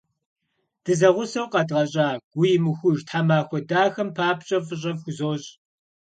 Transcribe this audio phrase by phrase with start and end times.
[0.83, 5.49] Дызэгъусэу къэдгъэщӏа гуимыхуж тхьэмахуэ дахэм папщӏэ фӏыщӏэ фхузощӏ!